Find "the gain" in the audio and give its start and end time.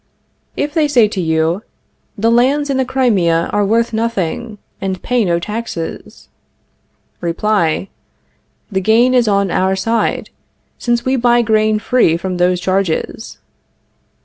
8.71-9.13